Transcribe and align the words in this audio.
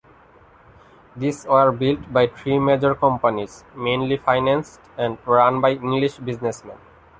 These 1.15 1.45
were 1.45 1.71
built 1.71 2.11
by 2.11 2.25
three 2.25 2.57
major 2.57 2.95
companies, 2.95 3.63
mainly 3.75 4.17
financed 4.17 4.79
and 4.97 5.19
run 5.27 5.61
by 5.61 5.73
English 5.73 6.17
businessmen. 6.17 6.77